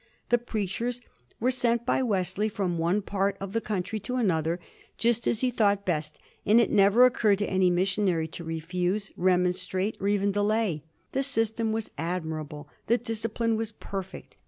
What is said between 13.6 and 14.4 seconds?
perfect.